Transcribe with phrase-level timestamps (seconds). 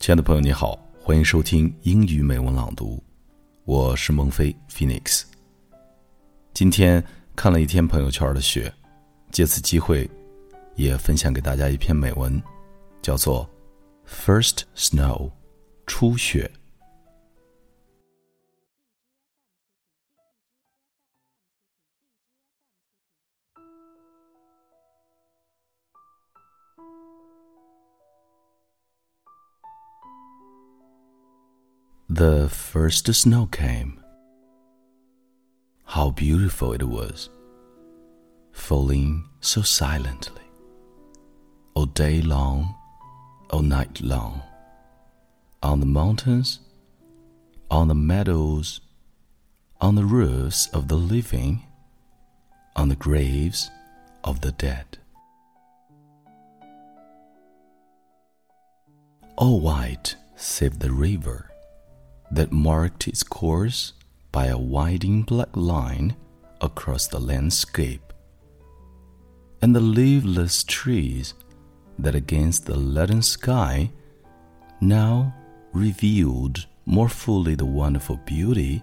[0.00, 3.04] 亲爱的朋友，你好，欢迎收听英语美文朗读，
[3.66, 5.24] 我是孟非 Phoenix。
[6.54, 7.04] 今天
[7.36, 8.72] 看了一天朋友圈的雪，
[9.30, 10.10] 借此机会
[10.74, 12.42] 也分享给大家一篇美文，
[13.02, 13.46] 叫做
[14.10, 15.28] 《First Snow》
[15.86, 16.50] 初雪。
[32.12, 34.00] The first snow came.
[35.84, 37.30] How beautiful it was,
[38.50, 40.42] falling so silently,
[41.74, 42.74] all day long,
[43.50, 44.42] all night long,
[45.62, 46.58] on the mountains,
[47.70, 48.80] on the meadows,
[49.80, 51.62] on the roofs of the living,
[52.74, 53.70] on the graves
[54.24, 54.98] of the dead.
[59.36, 61.49] All white save the river
[62.30, 63.92] that marked its course
[64.32, 66.14] by a winding black line
[66.60, 68.12] across the landscape,
[69.60, 71.34] and the leafless trees
[71.98, 73.90] that against the leaden sky
[74.80, 75.34] now
[75.72, 78.82] revealed more fully the wonderful beauty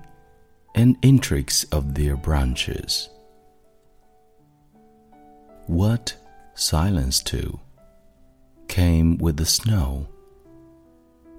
[0.76, 3.10] and intrigues of their branches.
[5.66, 6.16] What
[6.54, 7.60] silence, too,
[8.68, 10.08] came with the snow,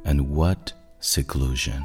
[0.04, 1.84] and what seclusion.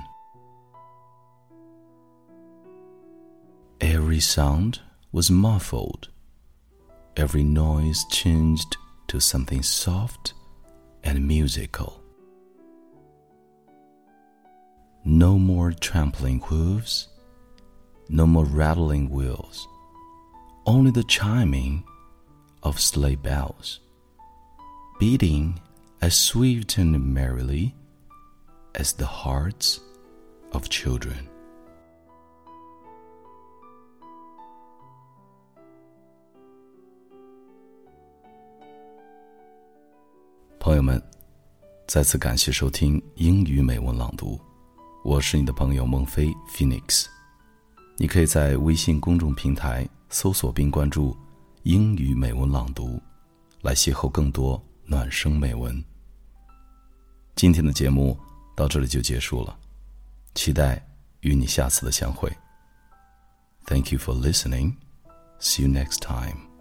[3.84, 4.80] Every sound
[5.12, 6.08] was muffled.
[7.18, 10.34] Every noise changed to something soft
[11.04, 12.02] and musical.
[15.04, 17.10] No more trampling hoofs,
[18.08, 19.68] no more rattling wheels,
[20.66, 21.84] only the chiming
[22.64, 23.82] of sleigh bells,
[24.98, 25.60] beating
[26.02, 27.76] as sweet and merrily
[28.76, 29.82] as the hearts
[30.54, 31.28] of children.
[40.74, 41.00] 朋友们，
[41.86, 44.42] 再次感谢收听英语美文朗读，
[45.04, 47.06] 我是你的朋友孟非 Phoenix。
[47.96, 51.16] 你可以在微信公众平台搜索并关注
[51.62, 53.00] “英语美文朗读”，
[53.62, 55.80] 来邂逅更多暖声美文。
[57.36, 58.18] 今天的节目
[58.56, 59.56] 到这里就结束了，
[60.34, 60.84] 期待
[61.20, 62.36] 与你下次的相会。
[63.68, 64.74] Thank you for listening.
[65.40, 66.53] See you next time.